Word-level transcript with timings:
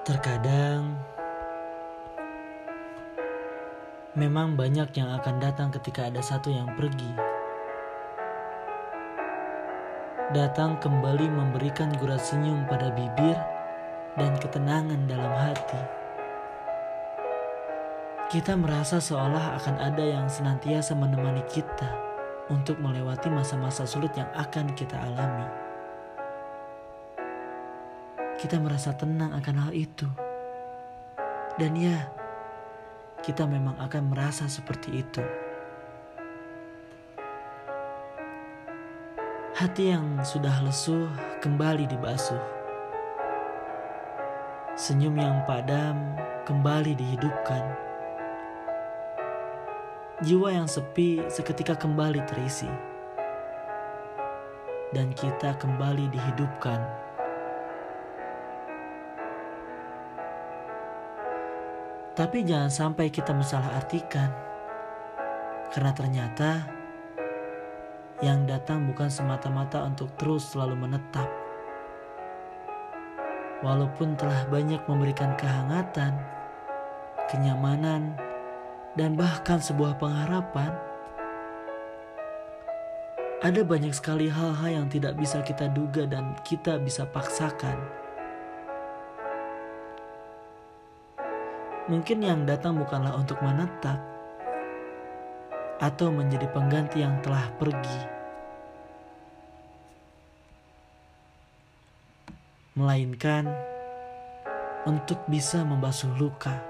Terkadang 0.00 0.96
memang 4.16 4.56
banyak 4.56 4.96
yang 4.96 5.12
akan 5.12 5.36
datang 5.36 5.68
ketika 5.76 6.08
ada 6.08 6.24
satu 6.24 6.48
yang 6.48 6.72
pergi. 6.72 7.12
Datang 10.32 10.80
kembali 10.80 11.28
memberikan 11.28 11.92
gurat 12.00 12.24
senyum 12.24 12.64
pada 12.64 12.88
bibir 12.96 13.36
dan 14.16 14.32
ketenangan 14.40 15.04
dalam 15.04 15.36
hati. 15.36 15.82
Kita 18.32 18.56
merasa 18.56 19.04
seolah 19.04 19.60
akan 19.60 19.76
ada 19.84 20.00
yang 20.00 20.32
senantiasa 20.32 20.96
menemani 20.96 21.44
kita 21.44 21.92
untuk 22.48 22.80
melewati 22.80 23.28
masa-masa 23.28 23.84
sulit 23.84 24.16
yang 24.16 24.32
akan 24.32 24.72
kita 24.72 24.96
alami 24.96 25.69
kita 28.40 28.56
merasa 28.56 28.96
tenang 28.96 29.36
akan 29.36 29.68
hal 29.68 29.72
itu. 29.76 30.08
Dan 31.60 31.76
ya, 31.76 32.08
kita 33.20 33.44
memang 33.44 33.76
akan 33.76 34.16
merasa 34.16 34.48
seperti 34.48 35.04
itu. 35.04 35.20
Hati 39.52 39.92
yang 39.92 40.24
sudah 40.24 40.64
lesuh 40.64 41.04
kembali 41.44 41.84
dibasuh. 41.84 42.40
Senyum 44.72 45.20
yang 45.20 45.44
padam 45.44 46.16
kembali 46.48 46.96
dihidupkan. 46.96 47.60
Jiwa 50.24 50.56
yang 50.56 50.64
sepi 50.64 51.28
seketika 51.28 51.76
kembali 51.76 52.24
terisi. 52.24 52.72
Dan 54.96 55.12
kita 55.12 55.60
kembali 55.60 56.08
dihidupkan 56.08 57.09
Tapi 62.20 62.44
jangan 62.44 62.68
sampai 62.68 63.08
kita 63.08 63.32
mensalah 63.32 63.80
artikan. 63.80 64.28
Karena 65.72 65.88
ternyata 65.96 66.68
yang 68.20 68.44
datang 68.44 68.84
bukan 68.84 69.08
semata-mata 69.08 69.80
untuk 69.88 70.12
terus 70.20 70.52
selalu 70.52 70.84
menetap. 70.84 71.24
Walaupun 73.64 74.20
telah 74.20 74.44
banyak 74.52 74.84
memberikan 74.84 75.32
kehangatan, 75.40 76.12
kenyamanan, 77.32 78.12
dan 79.00 79.16
bahkan 79.16 79.56
sebuah 79.56 79.96
pengharapan, 79.96 80.76
ada 83.40 83.64
banyak 83.64 83.96
sekali 83.96 84.28
hal-hal 84.28 84.84
yang 84.84 84.86
tidak 84.92 85.16
bisa 85.16 85.40
kita 85.40 85.72
duga 85.72 86.04
dan 86.04 86.36
kita 86.44 86.76
bisa 86.84 87.08
paksakan. 87.08 87.99
Mungkin 91.88 92.20
yang 92.20 92.44
datang 92.44 92.76
bukanlah 92.76 93.16
untuk 93.16 93.40
menetap 93.40 93.96
atau 95.80 96.12
menjadi 96.12 96.44
pengganti 96.52 97.00
yang 97.00 97.16
telah 97.24 97.48
pergi, 97.56 98.00
melainkan 102.76 103.48
untuk 104.84 105.24
bisa 105.24 105.64
membasuh 105.64 106.12
luka. 106.20 106.60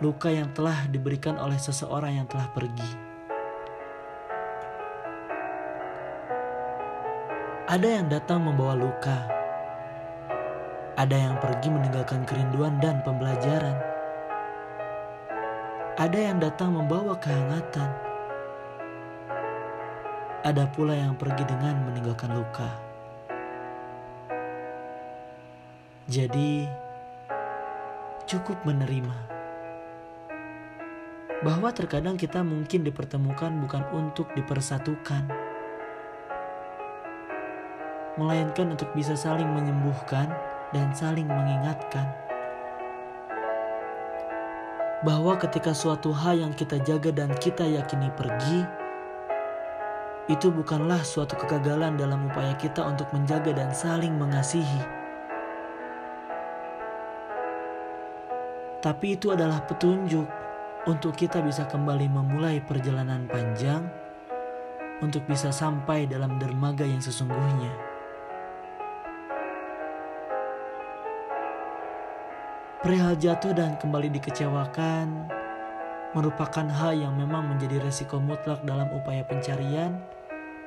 Luka 0.00 0.32
yang 0.32 0.48
telah 0.56 0.88
diberikan 0.88 1.36
oleh 1.36 1.60
seseorang 1.60 2.16
yang 2.16 2.26
telah 2.26 2.48
pergi. 2.48 2.90
Ada 7.64 7.88
yang 8.00 8.06
datang 8.12 8.44
membawa 8.44 8.76
luka 8.76 9.43
ada 10.94 11.18
yang 11.18 11.42
pergi 11.42 11.74
meninggalkan 11.74 12.22
kerinduan 12.22 12.78
dan 12.78 13.02
pembelajaran. 13.02 13.74
Ada 15.98 16.18
yang 16.30 16.38
datang 16.38 16.70
membawa 16.70 17.18
kehangatan. 17.18 17.90
Ada 20.46 20.70
pula 20.70 20.94
yang 20.94 21.18
pergi 21.18 21.42
dengan 21.50 21.82
meninggalkan 21.82 22.30
luka. 22.30 22.70
Jadi, 26.06 26.68
cukup 28.30 28.62
menerima 28.62 29.34
bahwa 31.42 31.74
terkadang 31.74 32.14
kita 32.14 32.44
mungkin 32.46 32.86
dipertemukan 32.86 33.50
bukan 33.66 33.82
untuk 33.90 34.30
dipersatukan, 34.36 35.26
melainkan 38.14 38.78
untuk 38.78 38.92
bisa 38.94 39.18
saling 39.18 39.48
menyembuhkan 39.48 40.53
dan 40.74 40.90
saling 40.90 41.30
mengingatkan 41.30 42.24
bahwa 45.04 45.36
ketika 45.36 45.76
suatu 45.76 46.10
hal 46.10 46.40
yang 46.40 46.52
kita 46.56 46.80
jaga 46.80 47.12
dan 47.12 47.30
kita 47.36 47.62
yakini 47.62 48.08
pergi, 48.16 48.64
itu 50.32 50.48
bukanlah 50.48 51.04
suatu 51.04 51.36
kegagalan 51.36 52.00
dalam 52.00 52.32
upaya 52.32 52.56
kita 52.56 52.80
untuk 52.80 53.12
menjaga 53.12 53.52
dan 53.52 53.70
saling 53.76 54.16
mengasihi. 54.16 55.04
Tapi 58.80 59.16
itu 59.16 59.32
adalah 59.32 59.64
petunjuk 59.64 60.24
untuk 60.88 61.12
kita 61.16 61.40
bisa 61.44 61.68
kembali 61.68 62.08
memulai 62.08 62.60
perjalanan 62.64 63.28
panjang 63.28 63.84
untuk 65.00 65.24
bisa 65.28 65.52
sampai 65.52 66.08
dalam 66.08 66.36
dermaga 66.40 66.84
yang 66.84 67.00
sesungguhnya. 67.00 67.93
Perihal 72.84 73.16
jatuh 73.16 73.56
dan 73.56 73.80
kembali 73.80 74.12
dikecewakan 74.12 75.32
merupakan 76.12 76.68
hal 76.68 76.92
yang 76.92 77.16
memang 77.16 77.48
menjadi 77.48 77.80
resiko 77.80 78.20
mutlak 78.20 78.60
dalam 78.60 78.92
upaya 78.92 79.24
pencarian 79.24 80.04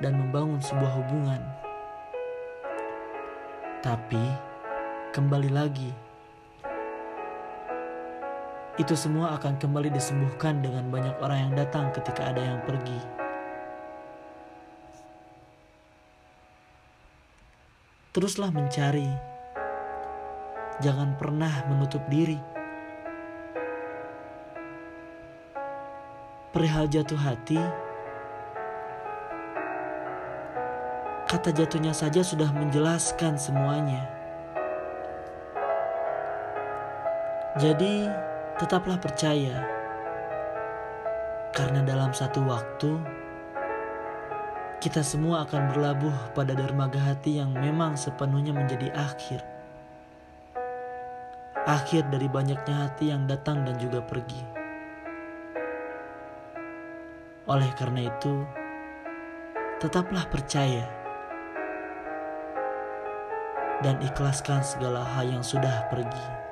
dan 0.02 0.18
membangun 0.18 0.58
sebuah 0.58 0.98
hubungan. 0.98 1.38
Tapi, 3.86 4.18
kembali 5.14 5.46
lagi, 5.54 5.94
itu 8.82 8.98
semua 8.98 9.38
akan 9.38 9.54
kembali 9.54 9.94
disembuhkan 9.94 10.58
dengan 10.58 10.90
banyak 10.90 11.22
orang 11.22 11.38
yang 11.46 11.54
datang 11.54 11.94
ketika 11.94 12.34
ada 12.34 12.42
yang 12.42 12.58
pergi. 12.66 12.98
Teruslah 18.10 18.50
mencari 18.50 19.37
jangan 20.78 21.18
pernah 21.18 21.50
menutup 21.66 22.02
diri. 22.06 22.38
Perihal 26.54 26.88
jatuh 26.88 27.18
hati, 27.18 27.60
kata 31.28 31.52
jatuhnya 31.52 31.92
saja 31.92 32.24
sudah 32.24 32.48
menjelaskan 32.54 33.36
semuanya. 33.36 34.08
Jadi, 37.58 38.06
tetaplah 38.56 38.96
percaya, 39.02 39.66
karena 41.52 41.82
dalam 41.82 42.14
satu 42.14 42.42
waktu 42.46 43.02
kita 44.78 45.02
semua 45.02 45.42
akan 45.42 45.74
berlabuh 45.74 46.38
pada 46.38 46.54
dermaga 46.54 47.02
hati 47.02 47.42
yang 47.42 47.50
memang 47.50 47.98
sepenuhnya 47.98 48.54
menjadi 48.54 48.94
akhir 48.94 49.57
akhir 51.66 52.12
dari 52.12 52.28
banyaknya 52.30 52.86
hati 52.86 53.10
yang 53.10 53.26
datang 53.26 53.66
dan 53.66 53.74
juga 53.80 54.04
pergi. 54.04 54.42
Oleh 57.48 57.72
karena 57.74 58.06
itu, 58.06 58.44
tetaplah 59.80 60.28
percaya 60.28 60.84
dan 63.80 63.98
ikhlaskan 64.02 64.60
segala 64.60 65.06
hal 65.06 65.30
yang 65.30 65.42
sudah 65.42 65.86
pergi. 65.88 66.47